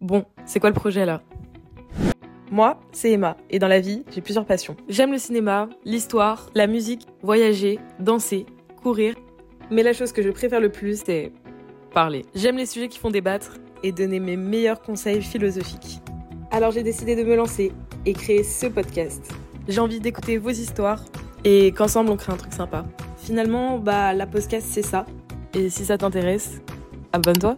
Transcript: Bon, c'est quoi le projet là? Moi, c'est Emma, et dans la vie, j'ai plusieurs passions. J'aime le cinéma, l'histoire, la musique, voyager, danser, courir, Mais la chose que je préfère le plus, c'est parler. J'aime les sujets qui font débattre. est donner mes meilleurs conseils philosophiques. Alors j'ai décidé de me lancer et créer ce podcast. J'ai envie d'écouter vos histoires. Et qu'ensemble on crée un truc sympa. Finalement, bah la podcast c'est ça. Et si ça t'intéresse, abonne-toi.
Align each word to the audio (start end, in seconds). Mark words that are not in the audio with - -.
Bon, 0.00 0.24
c'est 0.44 0.60
quoi 0.60 0.68
le 0.68 0.74
projet 0.74 1.06
là? 1.06 1.22
Moi, 2.50 2.78
c'est 2.92 3.12
Emma, 3.12 3.36
et 3.48 3.58
dans 3.58 3.68
la 3.68 3.80
vie, 3.80 4.04
j'ai 4.10 4.20
plusieurs 4.20 4.44
passions. 4.44 4.76
J'aime 4.88 5.10
le 5.10 5.18
cinéma, 5.18 5.70
l'histoire, 5.84 6.50
la 6.54 6.66
musique, 6.66 7.06
voyager, 7.22 7.78
danser, 7.98 8.44
courir, 8.82 9.14
Mais 9.70 9.82
la 9.82 9.94
chose 9.94 10.12
que 10.12 10.20
je 10.20 10.28
préfère 10.28 10.60
le 10.60 10.70
plus, 10.70 11.02
c'est 11.06 11.32
parler. 11.94 12.26
J'aime 12.34 12.58
les 12.58 12.66
sujets 12.66 12.88
qui 12.88 12.98
font 12.98 13.10
débattre. 13.10 13.58
est 13.82 13.92
donner 13.92 14.20
mes 14.20 14.36
meilleurs 14.36 14.82
conseils 14.82 15.22
philosophiques. 15.22 16.00
Alors 16.50 16.72
j'ai 16.72 16.82
décidé 16.82 17.16
de 17.16 17.24
me 17.24 17.34
lancer 17.34 17.72
et 18.04 18.12
créer 18.12 18.44
ce 18.44 18.66
podcast. 18.66 19.32
J'ai 19.66 19.80
envie 19.80 19.98
d'écouter 19.98 20.36
vos 20.36 20.50
histoires. 20.50 21.02
Et 21.44 21.72
qu'ensemble 21.72 22.10
on 22.10 22.16
crée 22.16 22.32
un 22.32 22.36
truc 22.36 22.52
sympa. 22.52 22.84
Finalement, 23.16 23.78
bah 23.78 24.12
la 24.12 24.26
podcast 24.26 24.66
c'est 24.70 24.82
ça. 24.82 25.06
Et 25.54 25.70
si 25.70 25.84
ça 25.84 25.98
t'intéresse, 25.98 26.60
abonne-toi. 27.12 27.56